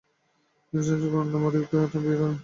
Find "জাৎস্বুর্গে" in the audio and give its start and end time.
0.87-1.17